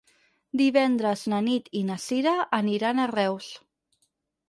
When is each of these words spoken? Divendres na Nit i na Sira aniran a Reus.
Divendres 0.61 1.27
na 1.35 1.43
Nit 1.49 1.71
i 1.81 1.83
na 1.91 1.99
Sira 2.07 2.35
aniran 2.63 3.07
a 3.07 3.09
Reus. 3.17 3.55